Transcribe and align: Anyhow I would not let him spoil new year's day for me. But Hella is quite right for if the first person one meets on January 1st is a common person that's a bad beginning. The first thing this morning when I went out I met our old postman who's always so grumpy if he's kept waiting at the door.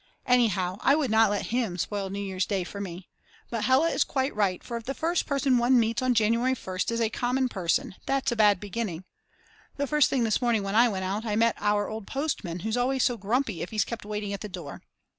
Anyhow 0.25 0.77
I 0.81 0.95
would 0.95 1.11
not 1.11 1.29
let 1.29 1.45
him 1.51 1.77
spoil 1.77 2.09
new 2.09 2.19
year's 2.19 2.47
day 2.47 2.63
for 2.63 2.81
me. 2.81 3.07
But 3.51 3.65
Hella 3.65 3.89
is 3.89 4.03
quite 4.03 4.35
right 4.35 4.63
for 4.63 4.75
if 4.75 4.85
the 4.85 4.95
first 4.95 5.27
person 5.27 5.59
one 5.59 5.79
meets 5.79 6.01
on 6.01 6.15
January 6.15 6.55
1st 6.55 6.89
is 6.93 6.99
a 6.99 7.11
common 7.11 7.47
person 7.49 7.93
that's 8.07 8.31
a 8.31 8.35
bad 8.35 8.59
beginning. 8.59 9.03
The 9.77 9.85
first 9.85 10.09
thing 10.09 10.23
this 10.23 10.41
morning 10.41 10.63
when 10.63 10.73
I 10.73 10.89
went 10.89 11.05
out 11.05 11.23
I 11.23 11.35
met 11.35 11.55
our 11.59 11.87
old 11.87 12.07
postman 12.07 12.61
who's 12.61 12.77
always 12.77 13.03
so 13.03 13.15
grumpy 13.15 13.61
if 13.61 13.69
he's 13.69 13.85
kept 13.85 14.03
waiting 14.03 14.33
at 14.33 14.41
the 14.41 14.49
door. 14.49 14.81